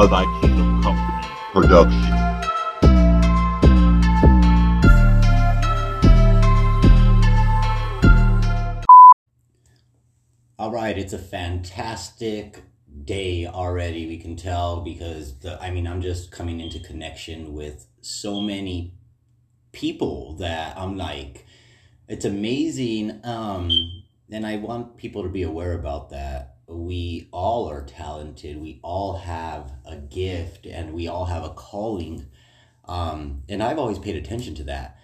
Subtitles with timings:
[0.00, 2.02] A Thy Kingdom Company production.
[10.58, 12.62] All right, it's a fantastic
[13.04, 14.06] day already.
[14.06, 18.94] We can tell because the I mean, I'm just coming into connection with so many
[19.72, 21.44] people that I'm like
[22.08, 23.70] it's amazing um
[24.32, 26.54] and I want people to be aware about that.
[26.70, 28.60] We all are talented.
[28.60, 32.26] We all have a gift and we all have a calling.
[32.86, 34.96] Um and I've always paid attention to that.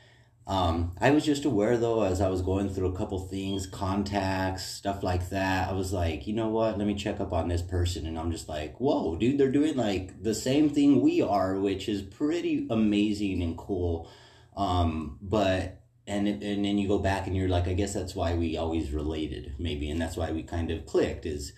[0.47, 4.65] Um, I was just aware though, as I was going through a couple things, contacts,
[4.65, 5.69] stuff like that.
[5.69, 6.79] I was like, you know what?
[6.79, 9.77] Let me check up on this person, and I'm just like, whoa, dude, they're doing
[9.77, 14.09] like the same thing we are, which is pretty amazing and cool.
[14.57, 18.35] Um, but and and then you go back and you're like, I guess that's why
[18.35, 21.27] we always related, maybe, and that's why we kind of clicked.
[21.27, 21.53] Is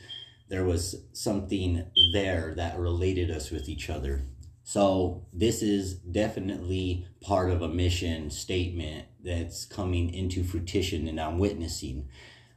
[0.48, 4.22] there was something there that related us with each other.
[4.62, 11.38] So this is definitely part of a mission statement that's coming into fruition and I'm
[11.38, 12.08] witnessing.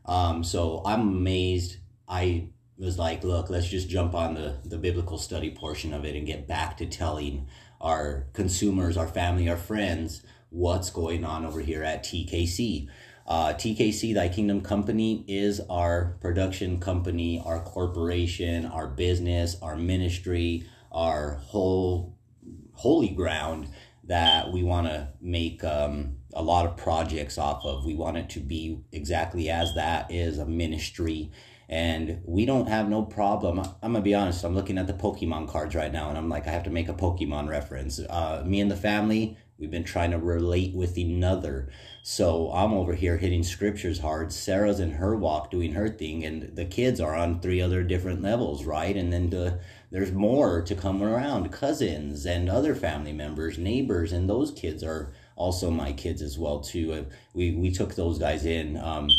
[0.05, 1.77] Um, so I'm amazed.
[2.07, 6.15] I was like, look, let's just jump on the, the biblical study portion of it
[6.15, 7.47] and get back to telling
[7.79, 10.21] our consumers, our family, our friends
[10.51, 12.87] what's going on over here at TKC.
[13.25, 20.65] Uh, TKC, Thy Kingdom Company, is our production company, our corporation, our business, our ministry,
[20.91, 22.17] our whole
[22.73, 23.69] holy ground
[24.03, 27.85] that we want to make um, a lot of projects off of.
[27.85, 31.31] We want it to be exactly as that is a ministry.
[31.69, 33.59] And we don't have no problem.
[33.59, 34.43] I'm gonna be honest.
[34.43, 36.89] I'm looking at the Pokemon cards right now, and I'm like, I have to make
[36.89, 37.97] a Pokemon reference.
[37.97, 41.69] Uh, me and the family, we've been trying to relate with another.
[42.03, 44.33] So I'm over here hitting scriptures hard.
[44.33, 48.23] Sarah's in her walk doing her thing, and the kids are on three other different
[48.23, 48.97] levels, right?
[48.97, 49.59] And then the,
[49.91, 55.13] there's more to come around cousins and other family members, neighbors, and those kids are
[55.35, 56.93] also my kids as well too.
[56.93, 58.77] Uh, We we took those guys in.
[58.77, 59.09] Um,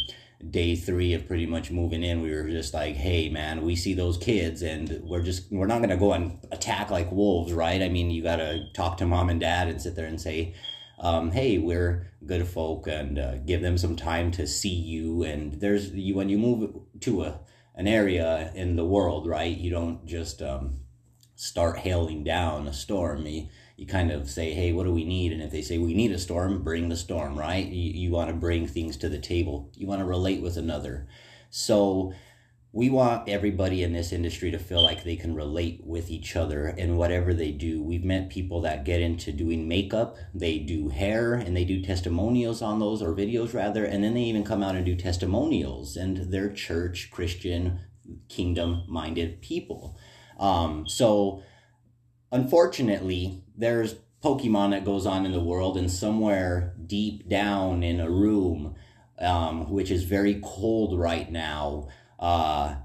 [0.51, 3.95] day three of pretty much moving in, we were just like, hey man, we see
[3.95, 7.83] those kids and we're just we're not gonna go and attack like wolves, right?
[7.83, 10.55] I mean you gotta talk to mom and dad and sit there and say,
[10.99, 15.61] um, hey, we're good folk and uh, give them some time to see you and
[15.61, 17.41] there's you when you move to a
[17.75, 19.57] an area in the world, right?
[19.57, 20.81] You don't just um
[21.37, 23.27] start hailing down a storm.
[23.27, 23.49] You,
[23.83, 25.33] you kind of say, hey, what do we need?
[25.33, 27.67] And if they say we need a storm, bring the storm, right?
[27.67, 29.73] You, you want to bring things to the table.
[29.75, 31.09] You want to relate with another.
[31.51, 32.15] So
[32.71, 36.69] we want everybody in this industry to feel like they can relate with each other
[36.69, 37.83] in whatever they do.
[37.83, 42.63] We've met people that get into doing makeup, they do hair, and they do testimonials
[42.63, 46.31] on those or videos rather, and then they even come out and do testimonials and
[46.31, 47.81] they're church, Christian,
[48.29, 49.99] kingdom minded people.
[50.39, 51.43] Um, so
[52.31, 58.11] unfortunately, there's Pokemon that goes on in the world, and somewhere deep down in a
[58.11, 58.75] room,
[59.19, 62.77] um, which is very cold right now, uh,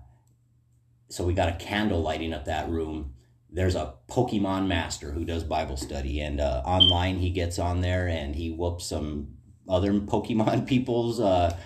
[1.10, 3.14] so we got a candle lighting up that room.
[3.50, 8.08] There's a Pokemon master who does Bible study, and uh, online he gets on there
[8.08, 9.38] and he whoops some
[9.70, 11.58] other Pokemon people's uh,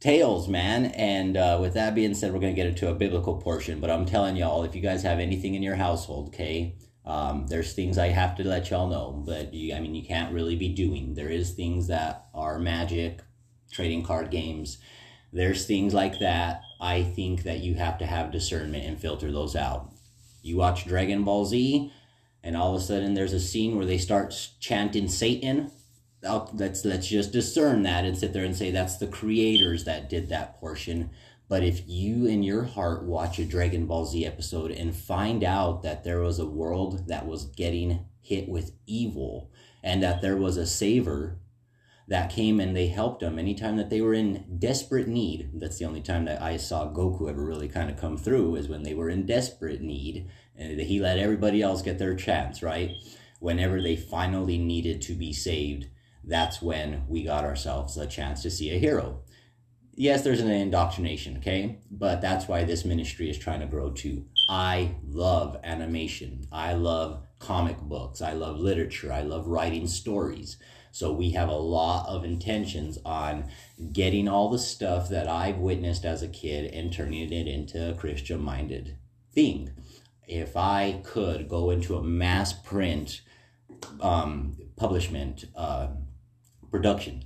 [0.00, 0.86] tails, man.
[0.86, 3.80] And uh, with that being said, we're going to get into a biblical portion.
[3.80, 6.74] But I'm telling y'all, if you guys have anything in your household, okay,
[7.04, 9.22] um, there's things I have to let y'all know.
[9.26, 11.14] But you, I mean, you can't really be doing.
[11.14, 13.20] There is things that are magic,
[13.72, 14.78] trading card games.
[15.32, 16.62] There's things like that.
[16.80, 19.90] I think that you have to have discernment and filter those out.
[20.42, 21.92] You watch Dragon Ball Z,
[22.42, 25.70] and all of a sudden there's a scene where they start chanting Satan
[26.22, 30.28] let's let's just discern that and sit there and say that's the creators that did
[30.28, 31.10] that portion.
[31.50, 35.82] But if you in your heart watch a Dragon Ball Z episode and find out
[35.82, 39.50] that there was a world that was getting hit with evil
[39.82, 41.40] and that there was a savior
[42.06, 45.50] that came and they helped them anytime that they were in desperate need.
[45.54, 48.68] That's the only time that I saw Goku ever really kind of come through is
[48.68, 52.92] when they were in desperate need and he let everybody else get their chance, right?
[53.40, 55.88] Whenever they finally needed to be saved,
[56.22, 59.24] that's when we got ourselves a chance to see a hero.
[60.00, 61.76] Yes, there's an indoctrination, okay?
[61.90, 64.24] But that's why this ministry is trying to grow too.
[64.48, 66.46] I love animation.
[66.50, 68.22] I love comic books.
[68.22, 69.12] I love literature.
[69.12, 70.56] I love writing stories.
[70.90, 73.50] So we have a lot of intentions on
[73.92, 77.94] getting all the stuff that I've witnessed as a kid and turning it into a
[77.94, 78.96] Christian minded
[79.34, 79.70] thing.
[80.26, 83.20] If I could go into a mass print
[84.00, 85.88] um, publishment uh,
[86.70, 87.22] production,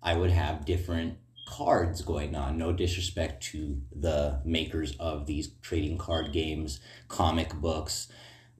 [0.00, 2.56] I would have different cards going on.
[2.56, 8.08] No disrespect to the makers of these trading card games, comic books,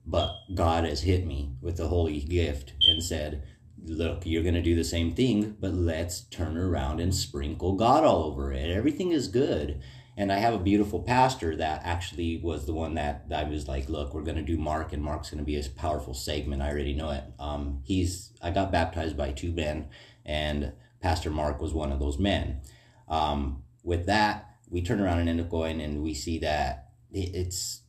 [0.05, 3.43] but God has hit me with the holy gift and said,
[3.85, 8.05] Look, you're going to do the same thing, but let's turn around and sprinkle God
[8.05, 8.69] all over it.
[8.69, 9.81] Everything is good.
[10.15, 13.89] And I have a beautiful pastor that actually was the one that I was like,
[13.89, 16.61] look, we're going to do Mark, and Mark's going to be a powerful segment.
[16.61, 17.23] I already know it.
[17.39, 19.89] Um, he's I got baptized by two men,
[20.23, 22.61] and Pastor Mark was one of those men.
[23.09, 27.81] Um, with that, we turn around and end up going, and we see that it's.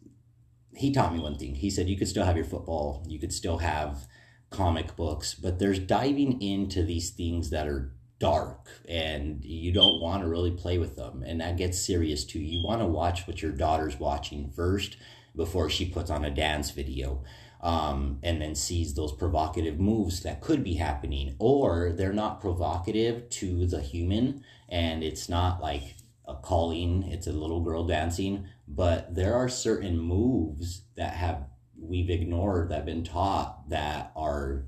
[0.76, 1.55] He taught me one thing.
[1.55, 4.08] He said you could still have your football, you could still have
[4.50, 10.22] comic books, but there's diving into these things that are dark and you don't want
[10.22, 13.43] to really play with them and that gets serious too you want to watch what
[13.43, 14.96] your daughter's watching first
[15.34, 17.22] before she puts on a dance video
[17.64, 23.28] um, and then sees those provocative moves that could be happening or they're not provocative
[23.31, 25.96] to the human and it's not like
[26.28, 31.46] a calling it's a little girl dancing but there are certain moves that have
[31.78, 34.66] we've ignored that have been taught that are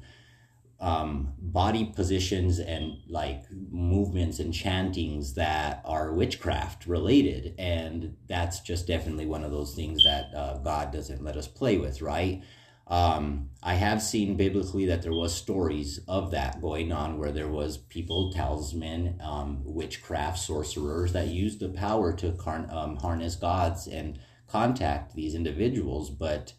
[0.80, 7.54] um, body positions and like movements and chantings that are witchcraft related.
[7.58, 11.78] And that's just definitely one of those things that uh, God doesn't let us play
[11.78, 12.42] with, right?
[12.88, 17.48] Um, I have seen biblically that there was stories of that going on where there
[17.48, 23.88] was people, talisman, um, witchcraft, sorcerers that used the power to car- um, harness gods
[23.88, 26.10] and contact these individuals.
[26.10, 26.52] But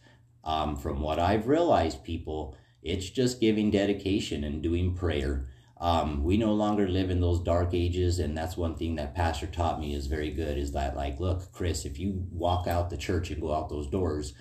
[0.43, 5.47] um, from what I've realized, people, it's just giving dedication and doing prayer.
[5.79, 9.47] Um, we no longer live in those dark ages, and that's one thing that Pastor
[9.47, 10.57] taught me is very good.
[10.57, 13.87] Is that like, look, Chris, if you walk out the church and go out those
[13.87, 14.33] doors,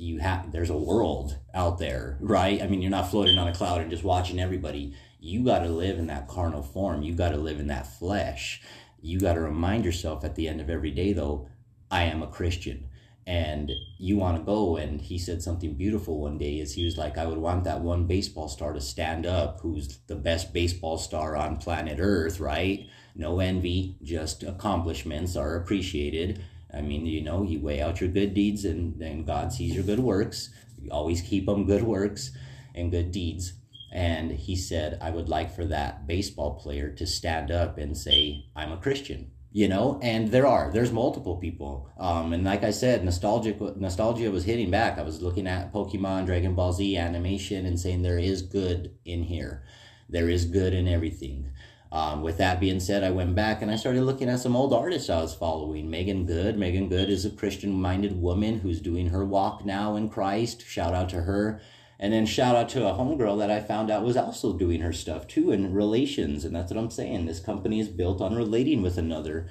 [0.00, 2.62] you have there's a world out there, right?
[2.62, 4.94] I mean, you're not floating on a cloud and just watching everybody.
[5.20, 7.02] You got to live in that carnal form.
[7.02, 8.62] You got to live in that flesh.
[9.02, 11.48] You got to remind yourself at the end of every day, though,
[11.90, 12.88] I am a Christian
[13.26, 16.96] and you want to go and he said something beautiful one day is he was
[16.96, 20.96] like i would want that one baseball star to stand up who's the best baseball
[20.96, 26.42] star on planet earth right no envy just accomplishments are appreciated
[26.74, 29.84] i mean you know you weigh out your good deeds and then god sees your
[29.84, 30.50] good works.
[30.82, 32.30] You always keep them good works
[32.74, 33.52] and good deeds.
[33.92, 38.46] And he said i would like for that baseball player to stand up and say
[38.56, 39.98] i'm a christian you know?
[40.02, 41.90] And there are there's multiple people.
[41.98, 44.98] Um and like i said nostalgic nostalgia was hitting back.
[44.98, 49.24] I was looking at pokemon dragon ball z animation and saying there is good in
[49.24, 49.64] here.
[50.08, 51.50] There is good in everything
[51.92, 54.72] um, with that being said i went back and i started looking at some old
[54.72, 59.08] artists i was following Meagan Good Meagan Good is a christian minded woman who's doing
[59.08, 61.60] her walk now in christ shout out to her
[62.02, 64.92] and then shout out to a homegirl that I found out was also doing her
[64.92, 66.46] stuff too in relations.
[66.46, 67.26] And that's what I'm saying.
[67.26, 69.48] This company is built on relating with another.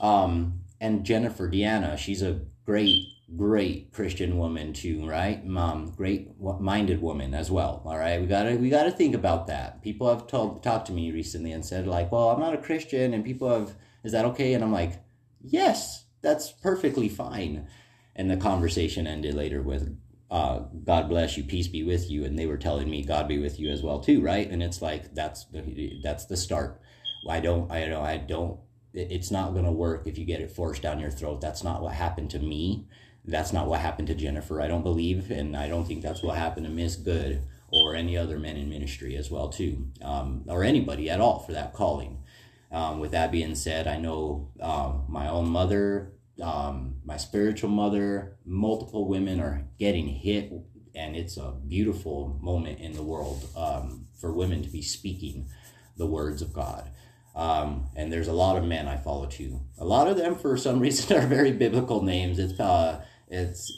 [0.00, 5.44] Um, and Jennifer Deanna, she's a great, great Christian woman too, right?
[5.44, 7.82] Mom, great minded woman as well.
[7.84, 8.20] All right.
[8.20, 9.82] We gotta, we gotta think about that.
[9.82, 13.14] People have told, talked to me recently and said like, well, I'm not a Christian
[13.14, 13.74] and people have,
[14.04, 14.54] is that okay?
[14.54, 15.02] And I'm like,
[15.42, 17.66] yes, that's perfectly fine.
[18.14, 19.98] And the conversation ended later with
[20.30, 23.38] uh, God bless you, peace be with you, and they were telling me God be
[23.38, 24.48] with you as well too, right?
[24.50, 26.80] And it's like that's the that's the start.
[27.28, 28.58] I don't, I don't, I don't.
[28.92, 31.40] It's not to work if you get it forced down your throat.
[31.40, 32.88] That's not what happened to me.
[33.26, 34.60] That's not what happened to Jennifer.
[34.60, 38.16] I don't believe, and I don't think that's what happened to Miss Good or any
[38.16, 42.22] other men in ministry as well too, um, or anybody at all for that calling.
[42.70, 48.36] Um, with that being said, I know um, my own mother um, my spiritual mother,
[48.44, 50.52] multiple women are getting hit,
[50.94, 55.48] and it's a beautiful moment in the world um, for women to be speaking
[55.96, 56.90] the words of God.
[57.34, 59.60] Um, and there's a lot of men I follow too.
[59.78, 62.38] A lot of them, for some reason, are very biblical names.
[62.38, 63.72] It's uh, it's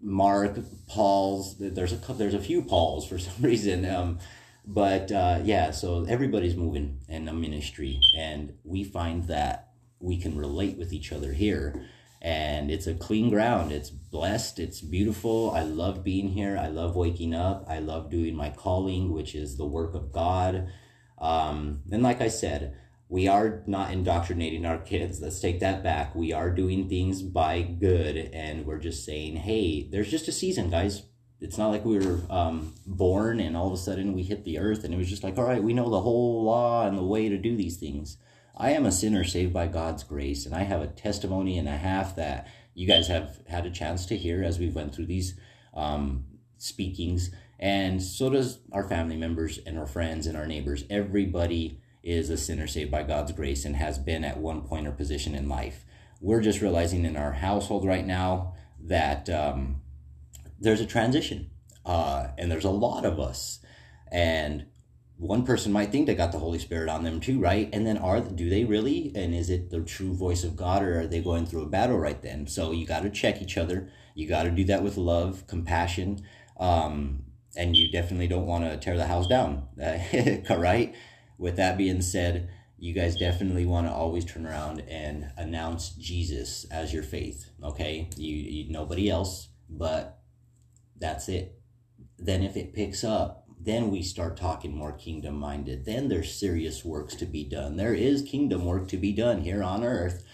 [0.00, 1.56] Mark, Paul's.
[1.58, 3.88] There's a there's a few Pauls for some reason.
[3.88, 4.18] Um,
[4.66, 10.36] but uh, yeah, so everybody's moving in a ministry, and we find that we can
[10.36, 11.84] relate with each other here
[12.22, 16.94] and it's a clean ground it's blessed it's beautiful i love being here i love
[16.94, 20.68] waking up i love doing my calling which is the work of god
[21.18, 22.76] um, and like i said
[23.12, 25.20] we are not indoctrinating our kids.
[25.20, 26.14] Let's take that back.
[26.14, 30.70] We are doing things by good and we're just saying hey there's just a season
[30.70, 31.02] guys.
[31.38, 34.58] It's not like we were um, born and all of a sudden we hit the
[34.58, 37.04] earth and it was just like all right we know the whole law and the
[37.04, 38.16] way to do these things.
[38.56, 41.76] I am a sinner saved by God's grace, and I have a testimony and a
[41.76, 45.34] half that you guys have had a chance to hear as we went through these
[45.74, 46.24] um,
[46.58, 50.84] speakings, and so does our family members and our friends and our neighbors.
[50.90, 54.92] Everybody is a sinner saved by God's grace and has been at one point or
[54.92, 55.84] position in life.
[56.20, 59.80] We're just realizing in our household right now that um,
[60.58, 61.50] there's a transition,
[61.84, 63.60] uh, and there's a lot of us,
[64.10, 64.66] and
[65.16, 67.68] one person might think they got the Holy Spirit on them too, right?
[67.72, 69.12] And then are do they really?
[69.14, 71.98] And is it the true voice of God, or are they going through a battle
[71.98, 72.48] right then?
[72.48, 73.88] So you got to check each other.
[74.14, 76.26] You got to do that with love, compassion,
[76.58, 77.24] um,
[77.56, 79.68] and you definitely don't want to tear the house down,
[80.50, 80.94] right?
[81.42, 86.64] With that being said, you guys definitely want to always turn around and announce Jesus
[86.70, 87.50] as your faith.
[87.62, 90.20] Okay, you, you nobody else, but
[90.98, 91.60] that's it.
[92.18, 95.84] Then if it picks up then we start talking more kingdom minded.
[95.84, 97.76] Then there's serious works to be done.
[97.76, 100.24] There is kingdom work to be done here on earth,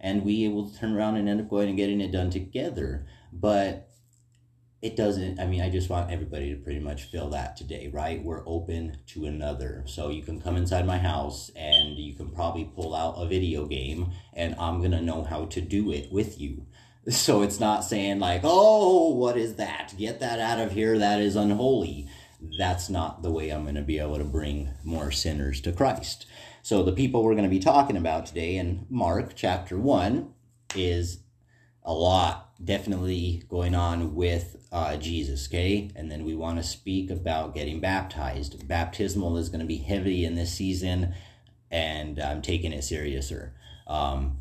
[0.00, 3.04] and we will turn around and end up going and getting it done together.
[3.32, 3.87] But
[4.80, 8.22] it doesn't, I mean, I just want everybody to pretty much feel that today, right?
[8.22, 9.82] We're open to another.
[9.86, 13.66] So you can come inside my house and you can probably pull out a video
[13.66, 16.66] game, and I'm to know how to do it with you.
[17.08, 19.94] So it's not saying like, oh, what is that?
[19.96, 20.98] Get that out of here.
[20.98, 22.06] That is unholy
[22.58, 26.26] that's not the way I'm to be able to bring more sinners to Christ.
[26.62, 30.32] So, the people we're to be talking about today in Mark chapter 1
[30.74, 31.20] is
[31.82, 35.90] a lot definitely going on with uh, Jesus, okay?
[35.94, 38.66] And then we want to speak about getting baptized.
[38.66, 41.14] Baptismal is going to be heavy in this season,
[41.70, 43.52] and I'm taking it seriouser.
[43.86, 44.38] Um,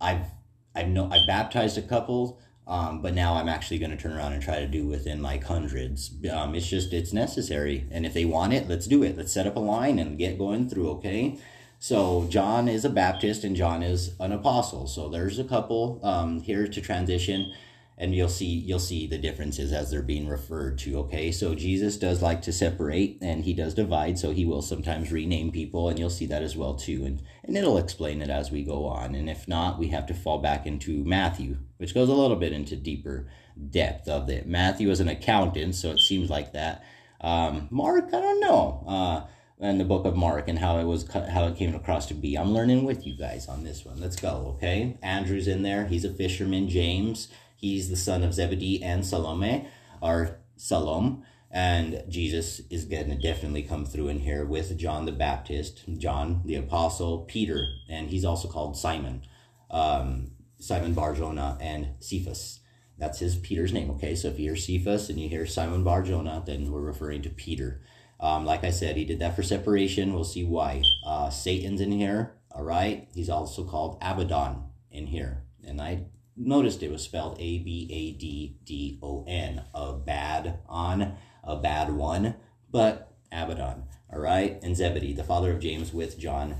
[0.00, 0.26] I've
[0.74, 4.34] I've no I baptized a couple um, but now I'm actually going to turn around
[4.34, 6.12] and try to do within like hundreds.
[6.30, 7.86] Um, it's just, it's necessary.
[7.90, 9.16] And if they want it, let's do it.
[9.16, 11.38] Let's set up a line and get going through, okay?
[11.78, 14.86] So John is a Baptist and John is an apostle.
[14.86, 17.52] So there's a couple um, here to transition
[18.00, 21.32] and you'll see you'll see the differences as they're being referred to okay?
[21.32, 24.18] So jesus does like to separate and he does divide.
[24.18, 27.04] So he will sometimes rename people and you'll see that as well too.
[27.04, 29.14] And and it'll explain it as we go on.
[29.14, 32.52] And if not we have to fall back into matthew which goes a little bit
[32.52, 33.28] into deeper
[33.70, 34.46] depth of it.
[34.46, 36.84] Matthew is an accountant so it seems like that.
[37.20, 38.84] Um, mark i don't know.
[38.86, 39.26] Uh,
[39.60, 42.36] and the book of Mark and how it was how it came across to be.
[42.36, 44.00] I'm learning with you guys on this one.
[44.00, 44.98] Let's go, okay?
[45.02, 45.86] Andrew's in there.
[45.86, 46.68] He's a fisherman.
[46.68, 49.66] James, He's the son of Zebedee and Salome,
[50.00, 51.22] or Salom.
[51.50, 56.42] And Jesus is going to definitely come through in here with John the Baptist, John
[56.44, 59.22] the Apostle, Peter, and he's also called Simon,
[59.70, 62.60] um, Simon Barjona, and Cephas.
[62.96, 63.90] That's his Peter's name.
[63.92, 67.30] Okay, so if you hear Cephas and you hear Simon Barjona, then we're referring to
[67.30, 67.80] Peter.
[68.20, 70.12] Um, like I said, he did that for separation.
[70.12, 70.82] We'll see why.
[71.06, 72.34] Uh, Satan's in here.
[72.50, 76.06] All right, he's also called Abaddon in here, and I
[76.36, 81.56] noticed it was spelled A B A D D O N, a bad on, a
[81.56, 82.34] bad one,
[82.70, 84.58] but Abaddon, all right?
[84.62, 86.56] And Zebedee, the father of James with John,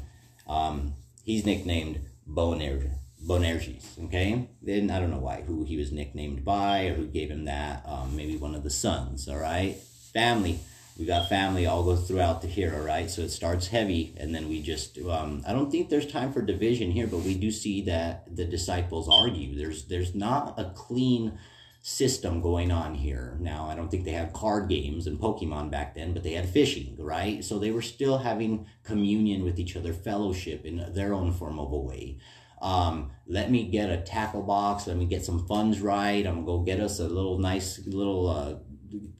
[0.46, 2.92] um, he's nicknamed Boanerges,
[3.26, 4.48] Boanerges, okay?
[4.62, 7.82] Then I don't know why, who he was nicknamed by or who gave him that,
[7.86, 9.76] um, maybe one of the sons, all right?
[10.12, 10.60] Family
[10.98, 13.08] we got family all go throughout the hero, right?
[13.08, 14.98] So it starts heavy, and then we just.
[14.98, 18.44] Um, I don't think there's time for division here, but we do see that the
[18.44, 19.56] disciples argue.
[19.56, 21.38] There's there's not a clean
[21.80, 23.36] system going on here.
[23.38, 26.48] Now, I don't think they had card games and Pokemon back then, but they had
[26.48, 27.44] fishing, right?
[27.44, 31.72] So they were still having communion with each other, fellowship in their own form of
[31.72, 32.18] a way.
[32.60, 34.88] Um, let me get a tackle box.
[34.88, 36.26] Let me get some funds right.
[36.26, 38.54] I'm gonna go get us a little nice little uh,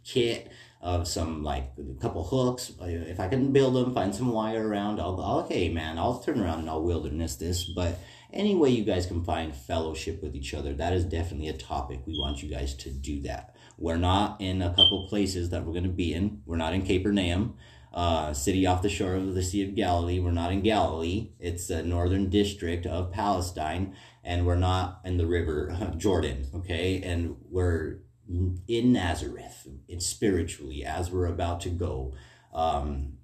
[0.04, 0.50] kit
[0.88, 2.72] of some like a couple hooks.
[2.80, 6.40] If I can build them, find some wire around, I'll, I'll okay, man, I'll turn
[6.40, 7.64] around and I'll wilderness this.
[7.64, 7.98] But
[8.32, 12.00] any way you guys can find fellowship with each other, that is definitely a topic.
[12.06, 13.54] We want you guys to do that.
[13.76, 16.40] We're not in a couple places that we're going to be in.
[16.46, 17.56] We're not in Capernaum,
[17.92, 20.20] uh, city off the shore of the Sea of Galilee.
[20.20, 21.32] We're not in Galilee.
[21.38, 26.46] It's a northern district of Palestine, and we're not in the river Jordan.
[26.54, 32.14] Okay, and we're in Nazareth, it's spiritually as we're about to go,
[32.52, 33.14] um,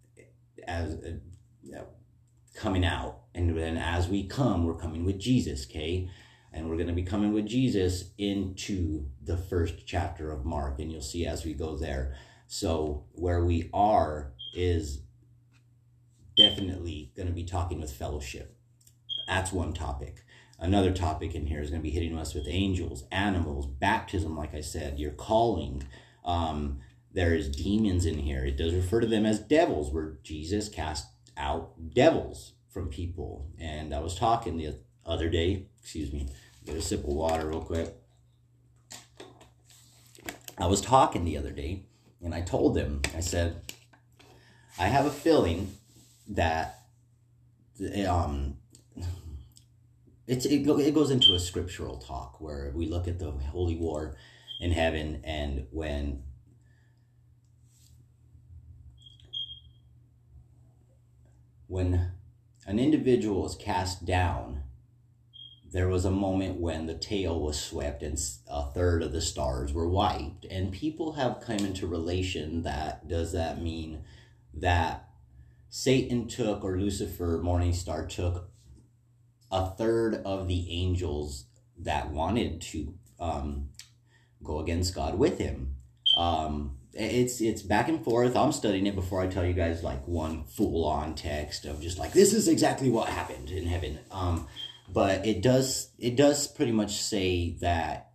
[0.67, 1.83] as uh,
[2.55, 6.09] coming out, and then as we come, we're coming with Jesus, okay,
[6.53, 10.91] and we're going to be coming with Jesus into the first chapter of Mark, and
[10.91, 12.17] you'll see as we go there.
[12.47, 15.03] So where we are is
[16.37, 18.57] definitely going to be talking with fellowship.
[19.27, 20.25] That's one topic.
[20.59, 24.55] Another topic in here is going to be hitting us with angels, animals, baptism, like
[24.55, 25.83] I said, your calling.
[26.25, 26.81] Um,
[27.13, 28.45] there is demons in here.
[28.45, 31.07] It does refer to them as devils, where Jesus cast
[31.37, 33.51] out devils from people.
[33.59, 36.29] And I was talking the other day, excuse me,
[36.65, 37.95] get a sip of water real quick.
[40.57, 41.85] I was talking the other day,
[42.23, 43.75] and I told them, I said,
[44.79, 45.75] I have a feeling
[46.29, 46.81] that
[48.09, 48.57] um
[50.27, 54.17] it's it, it goes into a scriptural talk where we look at the holy war
[54.61, 56.23] in heaven and when
[61.67, 62.13] when
[62.67, 64.63] an individual is cast down
[65.75, 68.17] there was a moment when the tail was swept and
[68.47, 70.45] a third of the stars were wiped.
[70.45, 74.05] And people have come into relation that does that mean
[74.55, 75.09] that
[75.69, 78.49] satan took or lucifer morning star took
[79.55, 81.47] a third of the angels
[81.79, 83.69] that wanted to um,
[84.43, 85.77] go against God with him.
[86.17, 88.37] Um, it's it's back and forth.
[88.37, 91.99] I'm studying it before I tell you guys like one full on text of just
[91.99, 94.01] like this is exactly what happened in heaven.
[94.11, 94.49] Um,
[94.93, 98.11] but it does it does pretty much say that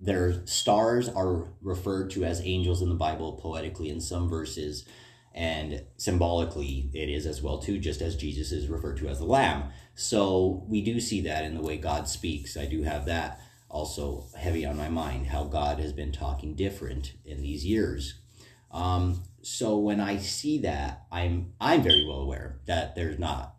[0.00, 4.84] their stars are referred to as angels in the Bible poetically in some verses
[5.32, 9.24] and symbolically it is as well too just as jesus is referred to as the
[9.24, 12.56] lamb so we do see that in the way god speaks.
[12.56, 17.12] I do have that also heavy on my mind how god has been talking different
[17.24, 18.14] in these years.
[18.70, 23.56] Um, so when i see that i'm i'm very well aware that there's not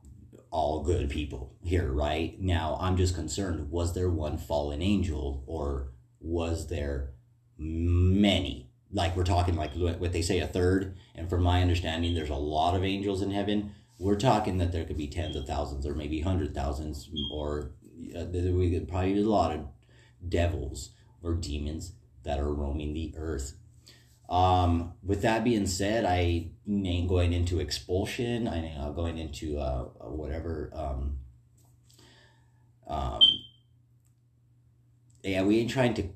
[0.51, 2.39] all good people here right?
[2.39, 7.13] Now i'm just concerned was there one fallen angel or was there
[7.57, 8.69] many?
[8.91, 10.97] Like we're talking like what they say a third?
[11.15, 14.83] And from my understanding there's a lot of angels in heaven we're talking that there
[14.83, 17.71] could be tens of thousands or maybe hundred thousands or
[18.17, 19.65] uh, we could probably a lot of
[20.27, 20.89] devils
[21.21, 21.93] or demons
[22.23, 23.53] that are roaming the earth.
[24.27, 28.47] Um, with that being said i ain't going into expulsion.
[28.47, 31.17] I ain't going into uh, whatever um,
[32.87, 33.19] um,
[35.23, 36.09] yeah we ain't trying to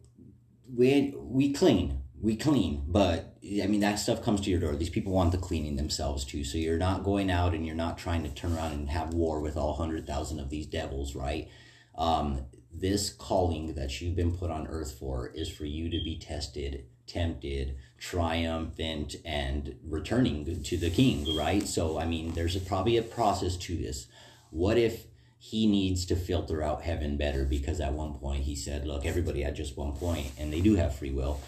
[0.73, 4.75] we ain't, we clean we clean, but I mean that stuff comes to your door.
[4.75, 6.43] These people want the cleaning themselves too.
[6.43, 9.39] So you're not going out and you're not trying to turn around and have war
[9.39, 11.47] with all hundred thousand of these devils, right?
[11.95, 16.17] Um, this calling that you've been put on earth for is for you to be
[16.17, 21.67] tested, tempted, triumphant, and returning to the king, right?
[21.67, 24.07] So I mean, there's a, probably a process to this.
[24.49, 25.05] What if
[25.37, 29.43] he needs to filter out heaven better because at one point he said, look, everybody
[29.43, 31.39] had just one point and they do have free will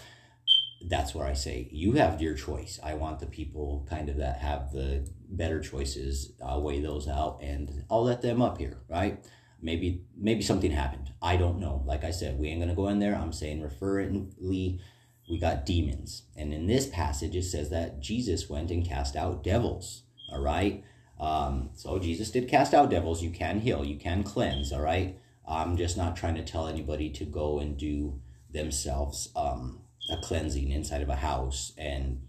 [0.86, 2.78] that's where I say you have your choice.
[2.82, 6.32] I want the people kind of that have the better choices.
[6.44, 9.24] I'll weigh those out and I'll let them up here, right?
[9.60, 11.12] Maybe maybe something happened.
[11.20, 11.82] I don't know.
[11.84, 13.16] Like I said, we ain't gonna go in there.
[13.16, 14.80] I'm saying referently,
[15.28, 19.42] we got demons, and in this passage it says that Jesus went and cast out
[19.42, 20.04] devils.
[20.32, 20.84] All right.
[21.18, 23.22] Um, so Jesus did cast out devils.
[23.22, 23.84] You can heal.
[23.84, 24.72] You can cleanse.
[24.72, 25.18] All right.
[25.46, 28.20] I'm just not trying to tell anybody to go and do
[28.52, 29.30] themselves.
[29.34, 32.22] Um, a cleansing inside of a house and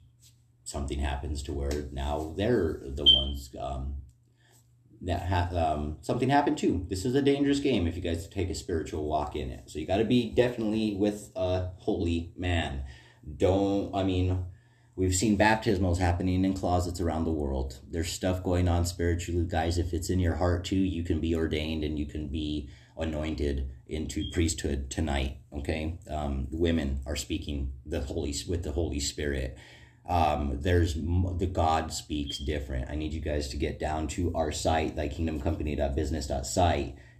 [0.63, 3.95] something happens to where now they're the ones um,
[5.01, 6.85] that ha- um, something happened too.
[6.89, 9.69] This is a dangerous game if you guys take a spiritual walk in it.
[9.69, 12.83] So you got to be definitely with a holy man.
[13.37, 14.45] Don't, I mean,
[14.95, 17.79] we've seen baptismals happening in closets around the world.
[17.89, 19.77] There's stuff going on spiritually, guys.
[19.77, 23.69] If it's in your heart too, you can be ordained and you can be anointed
[23.89, 25.38] into priesthood tonight.
[25.54, 29.58] Okay, um, women are speaking the holy with the Holy Spirit.
[30.08, 32.89] Um, there's the God speaks different.
[32.89, 35.08] I need you guys to get down to our site, thy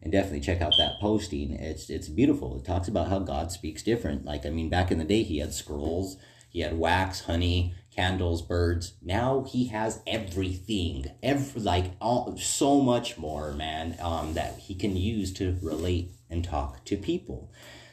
[0.02, 1.52] and definitely check out that posting.
[1.52, 2.58] It's it's beautiful.
[2.58, 4.26] It talks about how God speaks different.
[4.26, 6.18] Like I mean, back in the day, he had scrolls,
[6.50, 8.94] he had wax, honey, candles, birds.
[9.02, 14.96] Now he has everything, every like all so much more, man, um, that he can
[14.96, 17.52] use to relate and talk to people.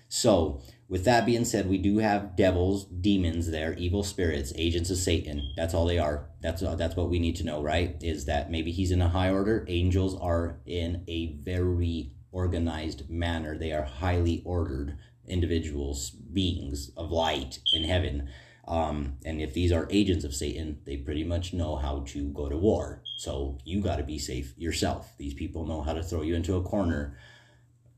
[0.08, 4.98] So, with that being said, we do have devils, demons there, evil spirits, agents of
[4.98, 5.52] Satan.
[5.56, 6.28] That's all they are.
[6.40, 7.96] That's uh, that's what we need to know, right?
[8.00, 9.64] Is that maybe he's in a high order.
[9.68, 13.58] Angels are in a very organized manner.
[13.58, 14.96] They are highly ordered
[15.26, 18.28] individuals, beings of light in heaven.
[18.68, 22.48] Um, and if these are agents of Satan, they pretty much know how to go
[22.48, 23.02] to war.
[23.16, 25.12] So you got to be safe yourself.
[25.18, 27.16] These people know how to throw you into a corner,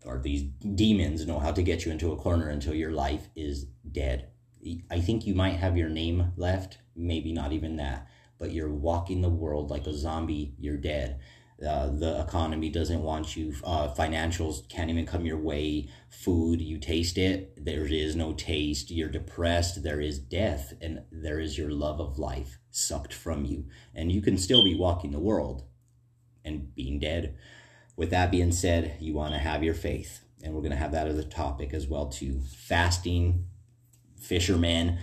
[0.08, 0.42] or these
[0.74, 4.30] demons know how to get you into a corner until your life is dead.
[4.90, 9.20] I think you might have your name left, maybe not even that, but you're walking
[9.20, 11.20] the world like a zombie, you're dead.
[11.66, 13.52] Uh, the economy doesn't want you.
[13.64, 15.88] Uh, financials can't even come your way.
[16.08, 18.90] Food, you taste it, there is no taste.
[18.90, 23.66] You're depressed, there is death, and there is your love of life sucked from you.
[23.94, 25.64] And you can still be walking the world
[26.44, 27.36] and being dead.
[27.98, 30.20] With that being said, you want to have your faith.
[30.44, 32.40] And we're going to have that as a topic as well too.
[32.48, 33.44] Fasting,
[34.16, 34.98] fishermen,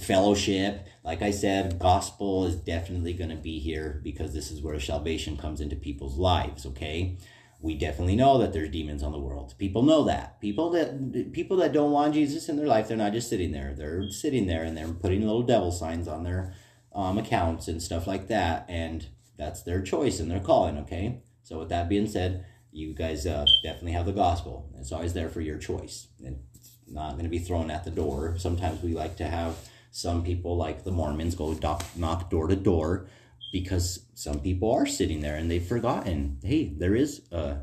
[0.00, 0.86] fellowship.
[1.02, 5.38] Like I said, gospel is definitely going to be here because this is where salvation
[5.38, 6.66] comes into people's lives.
[6.66, 7.16] Okay,
[7.58, 9.54] we definitely know that there's demons on the world.
[9.56, 10.42] People know that.
[10.42, 13.72] People that people that don't want Jesus in their life, they're not just sitting there.
[13.74, 16.52] They're sitting there and they're putting little devil signs on their
[16.94, 19.06] um, accounts and stuff like that, and
[19.38, 20.76] that's their choice and their calling.
[20.76, 24.68] Okay, so with that being said, you guys uh, definitely have the gospel.
[24.76, 26.08] It's always there for your choice.
[26.18, 28.34] It's not going to be thrown at the door.
[28.38, 29.56] Sometimes we like to have
[29.92, 33.06] some people, like the Mormons, go knock, knock door to door
[33.52, 37.58] because some people are sitting there and they've forgotten, hey, there is a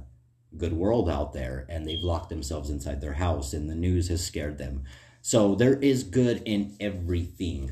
[0.57, 4.25] good world out there, and they've locked themselves inside their house, and the news has
[4.25, 4.83] scared them.
[5.21, 7.71] So there is good in everything.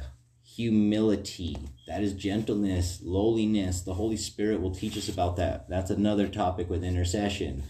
[0.59, 1.55] Humility,
[1.87, 3.79] that is gentleness, lowliness.
[3.79, 5.69] The Holy Spirit will teach us about that.
[5.69, 7.63] That's another topic with intercession.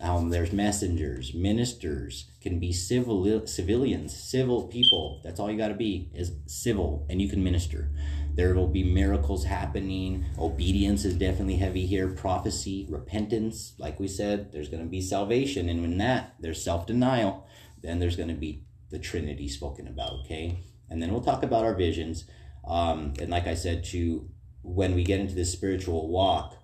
[0.00, 5.20] Um, there's messengers, ministers, can be civil civilians, civil people.
[5.22, 7.92] That's all you got to be is civil, and you can minister.
[8.34, 10.24] There will be miracles happening.
[10.36, 12.08] Obedience is definitely heavy here.
[12.08, 16.88] Prophecy, repentance, like we said, there's going to be salvation, and when that there's self
[16.88, 17.46] denial,
[17.82, 20.24] then there's going to be the Trinity spoken about.
[20.24, 20.58] Okay,
[20.92, 22.24] and then we'll talk about our visions.
[22.64, 24.28] Um, and like I said, to
[24.62, 26.56] when we get into this spiritual walk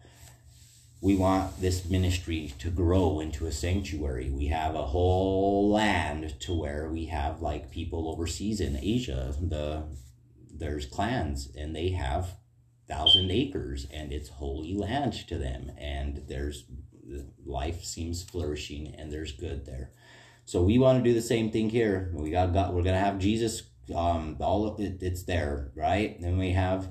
[1.00, 4.30] we want this ministry to grow into a sanctuary.
[4.30, 9.34] We have a whole land to where we have like people overseas in Asia.
[9.40, 9.84] The
[10.52, 12.34] there's clans and they have
[12.88, 16.64] thousand acres and it's holy land to them and there's
[17.46, 19.92] life seems flourishing and there's good there.
[20.46, 22.10] So we want to do the same thing here.
[22.12, 23.62] We got, got we're gonna have Jesus.
[23.94, 26.18] Um, all of it, it's there, right?
[26.20, 26.90] And we have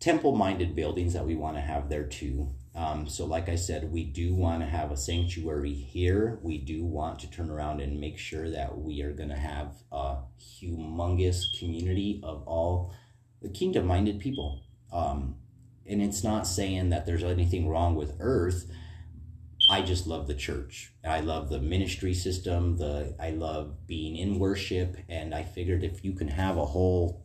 [0.00, 2.50] temple minded buildings that we want to have there too.
[2.74, 6.40] Um, so, like I said, we do want to have a sanctuary here.
[6.42, 9.72] We do want to turn around and make sure that we are going to have
[9.92, 12.92] a humongous community of all
[13.40, 14.62] the kingdom minded people.
[14.92, 15.36] Um,
[15.86, 18.70] and it's not saying that there's anything wrong with earth.
[19.68, 20.92] I just love the church.
[21.04, 22.76] I love the ministry system.
[22.76, 27.24] The I love being in worship, and I figured if you can have a whole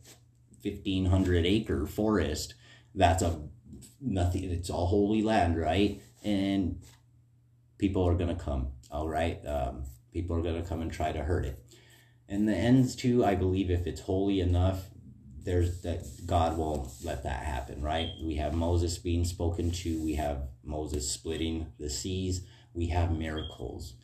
[0.62, 2.54] fifteen hundred acre forest
[2.94, 3.40] that's a
[4.00, 6.80] nothing it's all holy land right and
[7.78, 11.44] people are to come all right um, people are to come and try to hurt
[11.44, 11.62] it
[12.28, 14.90] and the ends too i believe if it's holy enough
[15.44, 20.14] there's that god won't let that happen right we have moses being spoken to we
[20.14, 22.42] have moses splitting the seas
[22.74, 23.94] we have miracles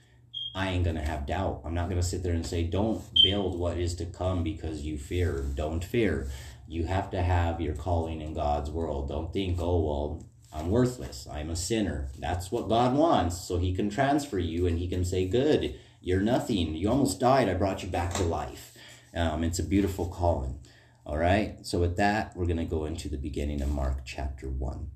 [0.55, 3.77] i ain't gonna have doubt i'm not gonna sit there and say don't build what
[3.77, 6.29] is to come because you fear don't fear
[6.68, 9.09] you have to have your calling in God's world.
[9.09, 11.27] Don't think, oh, well, I'm worthless.
[11.31, 12.09] I'm a sinner.
[12.18, 13.38] That's what God wants.
[13.38, 16.75] So He can transfer you and He can say, good, you're nothing.
[16.75, 17.49] You almost died.
[17.49, 18.72] I brought you back to life.
[19.14, 20.59] Um, it's a beautiful calling.
[21.07, 21.64] All right.
[21.64, 24.90] So, with that, we're going to go into the beginning of Mark chapter 1.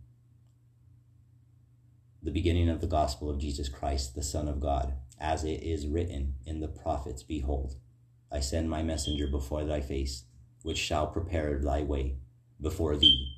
[2.25, 5.87] The beginning of the gospel of Jesus Christ, the Son of God, as it is
[5.87, 7.77] written in the prophets Behold,
[8.29, 10.25] I send my messenger before thy face
[10.65, 12.17] which shall prepare thy way
[12.61, 13.37] before thee.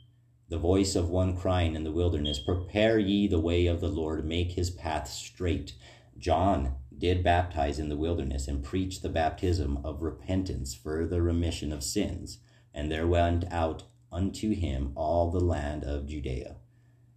[0.48, 4.24] The voice of one crying in the wilderness, Prepare ye the way of the Lord,
[4.24, 5.74] make his path straight.
[6.16, 11.70] John did baptize in the wilderness and preach the baptism of repentance for the remission
[11.70, 12.38] of sins.
[12.74, 16.56] And there went out unto him all the land of Judea,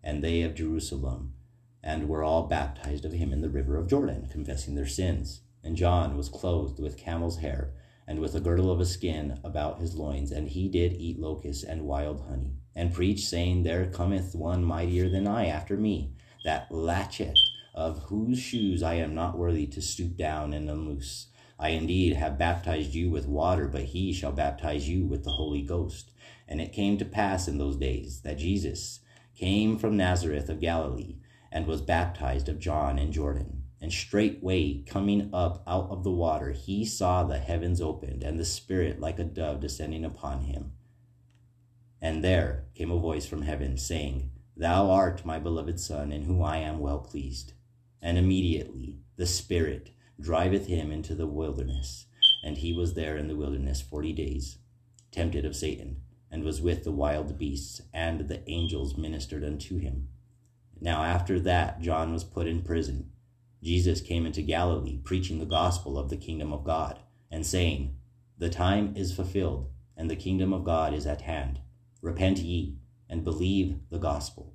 [0.03, 1.33] and they of Jerusalem,
[1.83, 5.41] and were all baptized of him in the river of Jordan, confessing their sins.
[5.63, 7.73] And John was clothed with camel's hair
[8.07, 11.63] and with a girdle of a skin about his loins, and he did eat locusts
[11.63, 16.13] and wild honey, and preached, saying, There cometh one mightier than I after me,
[16.43, 17.37] that latchet
[17.73, 21.27] of whose shoes I am not worthy to stoop down and unloose.
[21.57, 25.61] I indeed have baptized you with water, but he shall baptize you with the Holy
[25.61, 26.11] Ghost.
[26.47, 28.99] And it came to pass in those days that Jesus
[29.35, 31.17] came from Nazareth of Galilee,
[31.51, 33.63] and was baptized of John in Jordan.
[33.81, 38.45] And straightway coming up out of the water, he saw the heavens opened, and the
[38.45, 40.73] Spirit like a dove descending upon him.
[42.01, 46.43] And there came a voice from heaven, saying, Thou art my beloved Son, in whom
[46.43, 47.53] I am well pleased.
[48.01, 52.05] And immediately the Spirit driveth him into the wilderness,
[52.43, 54.57] and he was there in the wilderness forty days,
[55.11, 56.01] tempted of Satan,
[56.31, 60.09] and was with the wild beasts, and the angels ministered unto him.
[60.79, 63.11] Now after that John was put in prison.
[63.63, 66.99] Jesus came into Galilee, preaching the gospel of the kingdom of God,
[67.31, 67.95] and saying,
[68.37, 71.59] The time is fulfilled, and the kingdom of God is at hand.
[72.01, 72.77] Repent ye,
[73.09, 74.53] and believe the gospel.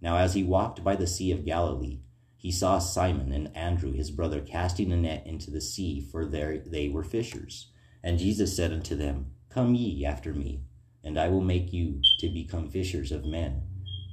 [0.00, 2.00] Now as he walked by the sea of Galilee,
[2.38, 6.58] he saw Simon and Andrew his brother casting a net into the sea, for there
[6.58, 7.72] they were fishers.
[8.00, 10.62] And Jesus said unto them, Come ye after me,
[11.02, 13.64] and I will make you to become fishers of men.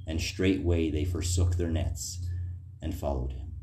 [0.08, 2.26] And straightway they forsook their nets
[2.82, 3.54] and followed him.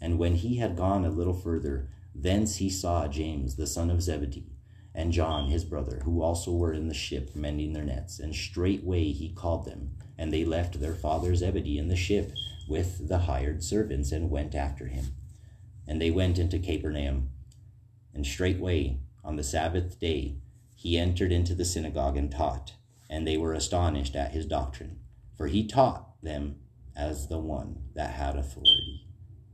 [0.00, 4.02] And when he had gone a little further, thence he saw James the son of
[4.02, 4.56] Zebedee,
[4.92, 8.18] and John his brother, who also were in the ship mending their nets.
[8.18, 12.32] And straightway he called them, and they left their father Zebedee in the ship
[12.68, 15.06] with the hired servants, and went after him.
[15.86, 17.30] And they went into Capernaum.
[18.14, 20.36] And straightway on the Sabbath day
[20.74, 22.72] he entered into the synagogue and taught,
[23.08, 25.00] and they were astonished at his doctrine,
[25.36, 26.56] for he taught them
[26.96, 29.06] as the one that had authority,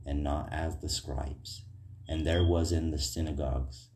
[0.05, 1.63] and not as the scribes.
[2.07, 3.89] And there was in the synagogues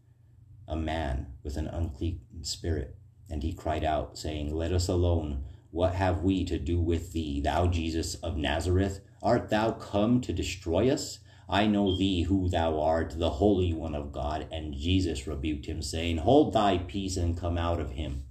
[0.67, 2.97] a man with an unclean spirit,
[3.30, 5.43] and he cried out, saying, Let us alone.
[5.72, 9.00] What have we to do with thee, thou Jesus of Nazareth?
[9.24, 11.20] Art thou come to destroy us?
[11.48, 14.48] I know thee who thou art, the Holy One of God.
[14.52, 18.24] And Jesus rebuked him, saying, Hold thy peace and come out of him.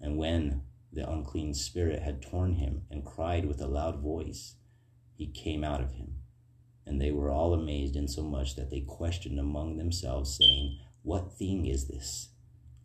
[0.00, 4.54] And when the unclean spirit had torn him and cried with a loud voice,
[5.14, 6.16] he came out of him.
[6.86, 11.86] And they were all amazed insomuch that they questioned among themselves, saying, What thing is
[11.86, 12.29] this?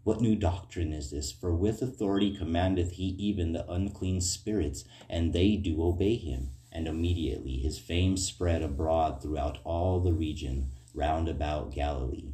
[0.06, 1.32] What new doctrine is this?
[1.32, 6.52] For with authority commandeth he even the unclean spirits, and they do obey him.
[6.72, 12.34] And immediately his fame spread abroad throughout all the region round about Galilee.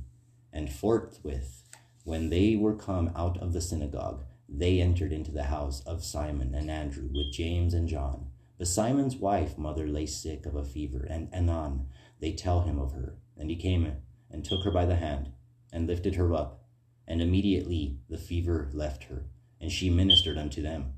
[0.51, 1.63] And forthwith,
[2.03, 6.53] when they were come out of the synagogue, they entered into the house of Simon
[6.53, 8.31] and Andrew with James and John.
[8.57, 11.87] But Simon's wife, mother, lay sick of a fever, and anon
[12.19, 13.15] they tell him of her.
[13.37, 13.89] And he came
[14.29, 15.31] and took her by the hand,
[15.71, 16.60] and lifted her up.
[17.07, 19.25] And immediately the fever left her,
[19.59, 20.93] and she ministered unto them.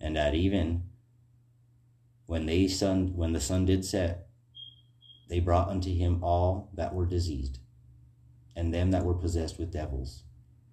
[0.00, 0.84] And at even
[2.26, 4.28] when they sun when the sun did set,
[5.28, 7.58] they brought unto him all that were diseased,
[8.54, 10.22] and them that were possessed with devils,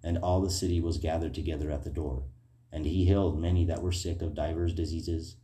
[0.02, 2.24] and all the city was gathered together at the door.
[2.72, 5.36] And he healed many that were sick of divers diseases,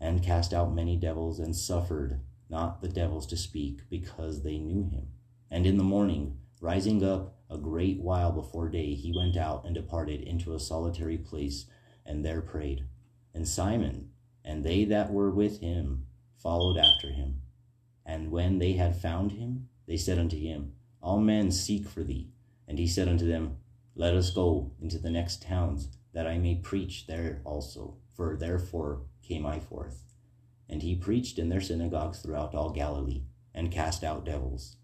[0.00, 4.84] and cast out many devils, and suffered not the devils to speak, because they knew
[4.84, 5.08] him.
[5.50, 9.74] And in the morning, rising up a great while before day, he went out and
[9.74, 11.66] departed into a solitary place,
[12.06, 12.84] and there prayed.
[13.34, 14.10] And Simon
[14.44, 17.42] and they that were with him followed after him.
[18.06, 22.30] And when they had found him, they said unto him, All men seek for thee.
[22.66, 23.58] And he said unto them,
[23.94, 29.02] Let us go into the next towns, that I may preach there also, for therefore
[29.22, 30.04] came I forth.
[30.68, 34.76] And he preached in their synagogues throughout all Galilee, and cast out devils.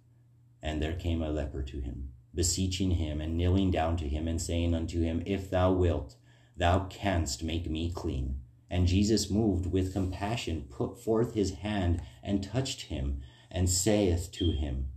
[0.63, 4.41] And there came a leper to him, beseeching him, and kneeling down to him, and
[4.41, 6.15] saying unto him, If thou wilt,
[6.57, 8.41] thou canst make me clean.
[8.71, 14.53] And Jesus, moved with compassion, put forth his hand and touched him, and saith to
[14.53, 14.91] him,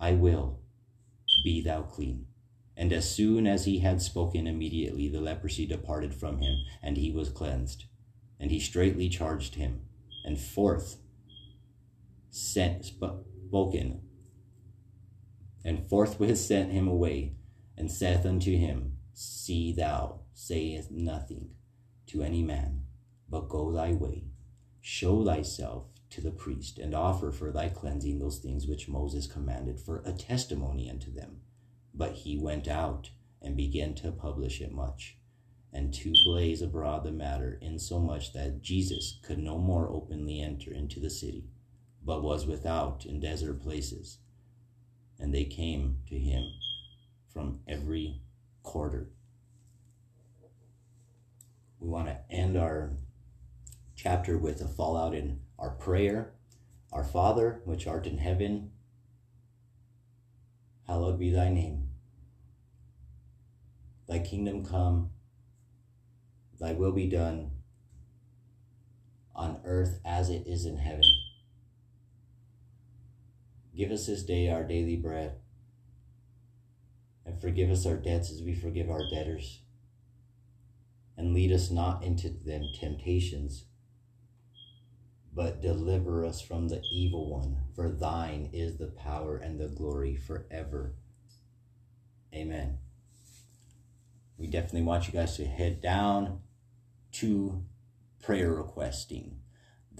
[0.00, 0.60] I will,
[1.44, 2.26] be thou clean.
[2.76, 7.10] And as soon as he had spoken, immediately the leprosy departed from him, and he
[7.10, 7.84] was cleansed.
[8.38, 9.82] And he straightly charged him,
[10.24, 10.96] and forth
[12.30, 14.00] sent spoken,
[15.64, 17.34] and forthwith sent him away,
[17.76, 21.50] and saith unto him, See thou sayest nothing
[22.06, 22.82] to any man
[23.30, 24.24] but go thy way,
[24.80, 29.78] show thyself to the priest, and offer for thy cleansing those things which Moses commanded
[29.78, 31.42] for a testimony unto them.
[31.94, 35.16] But he went out and began to publish it much,
[35.72, 40.98] and to blaze abroad the matter, insomuch that Jesus could no more openly enter into
[40.98, 41.44] the city,
[42.04, 44.18] but was without in desert places.
[45.20, 46.42] And they came to him
[47.32, 48.22] from every
[48.62, 49.10] quarter.
[51.78, 52.92] We want to end our
[53.94, 56.32] chapter with a fallout in our prayer.
[56.92, 58.72] Our Father, which art in heaven,
[60.86, 61.88] hallowed be thy name.
[64.08, 65.10] Thy kingdom come,
[66.58, 67.52] thy will be done
[69.36, 71.04] on earth as it is in heaven.
[73.80, 75.36] Give us this day our daily bread,
[77.24, 79.60] and forgive us our debts as we forgive our debtors.
[81.16, 83.64] And lead us not into them temptations
[85.32, 87.56] but deliver us from the evil one.
[87.74, 90.92] For thine is the power and the glory forever.
[92.34, 92.76] Amen.
[94.36, 96.40] We definitely want you guys to head down
[97.12, 97.64] to
[98.22, 99.39] prayer requesting.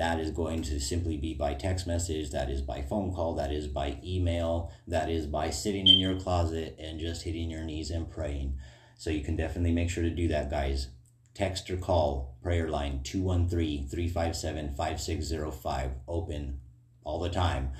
[0.00, 3.52] That is going to simply be by text message, that is by phone call, that
[3.52, 7.90] is by email, that is by sitting in your closet and just hitting your knees
[7.90, 8.56] and praying.
[8.96, 10.88] So you can definitely make sure to do that, guys
[11.32, 16.58] text or call prayer line 213-357-5605 open
[17.04, 17.70] all the time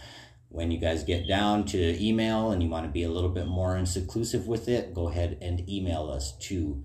[0.51, 3.47] when you guys get down to email and you want to be a little bit
[3.47, 6.85] more inclusive with it, go ahead and email us to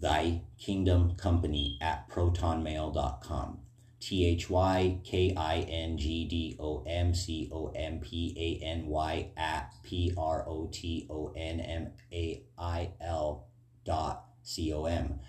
[0.00, 3.61] thy kingdom company at protonmail.com.
[4.02, 8.64] T H Y K I N G D O M C O M P A
[8.64, 13.46] N Y at P R O T O N M A I L
[13.84, 15.20] dot C O M.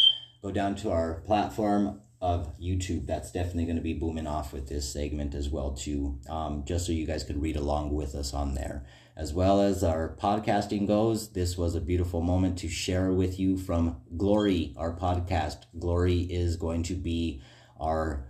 [0.41, 3.05] Go down to our platform of YouTube.
[3.05, 6.19] That's definitely going to be booming off with this segment as well too.
[6.27, 8.87] Um, just so you guys could read along with us on there.
[9.15, 13.55] As well as our podcasting goes, this was a beautiful moment to share with you
[13.55, 15.65] from Glory, our podcast.
[15.77, 17.43] Glory is going to be
[17.79, 18.25] our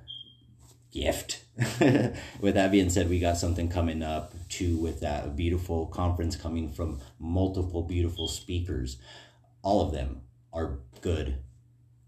[0.93, 1.43] gift.
[2.39, 6.71] with that being said, we got something coming up too with that beautiful conference coming
[6.71, 8.97] from multiple beautiful speakers.
[9.61, 10.21] All of them
[10.53, 11.39] are good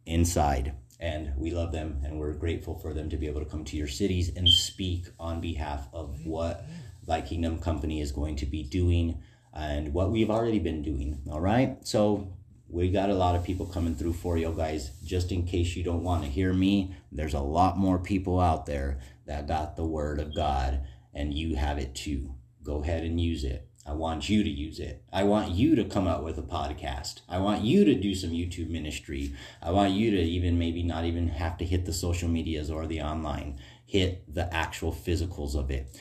[0.05, 3.65] inside and we love them and we're grateful for them to be able to come
[3.65, 6.65] to your cities and speak on behalf of what
[7.05, 9.21] thy kingdom company is going to be doing
[9.53, 12.34] and what we've already been doing all right so
[12.69, 15.83] we got a lot of people coming through for you guys just in case you
[15.83, 19.85] don't want to hear me there's a lot more people out there that got the
[19.85, 20.81] word of god
[21.13, 24.79] and you have it too go ahead and use it I want you to use
[24.79, 25.03] it.
[25.13, 27.21] I want you to come out with a podcast.
[27.29, 29.35] I want you to do some YouTube ministry.
[29.61, 32.87] I want you to even maybe not even have to hit the social medias or
[32.87, 33.59] the online.
[33.85, 35.95] Hit the actual physicals of it.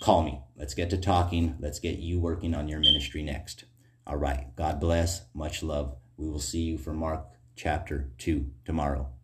[0.00, 0.40] Call me.
[0.56, 1.56] Let's get to talking.
[1.60, 3.64] Let's get you working on your ministry next.
[4.06, 4.56] All right.
[4.56, 5.26] God bless.
[5.34, 5.94] Much love.
[6.16, 7.26] We will see you for Mark
[7.56, 9.15] chapter 2 tomorrow.